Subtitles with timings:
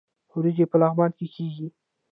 [0.33, 1.67] وریجې په لغمان کې کیږي